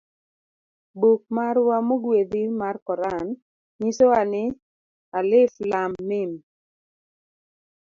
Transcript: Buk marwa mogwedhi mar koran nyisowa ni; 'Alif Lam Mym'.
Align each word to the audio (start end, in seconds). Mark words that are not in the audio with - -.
Buk 0.99 1.21
marwa 1.35 1.77
mogwedhi 1.87 2.43
mar 2.59 2.75
koran 2.87 3.27
nyisowa 3.79 4.21
ni; 4.31 4.43
'Alif 5.13 5.53
Lam 5.69 5.91
Mym'. 6.07 6.35